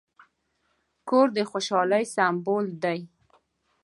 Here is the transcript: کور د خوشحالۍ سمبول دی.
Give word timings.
کور 1.09 1.27
د 1.35 1.37
خوشحالۍ 1.51 2.03
سمبول 2.15 2.65
دی. 2.83 2.99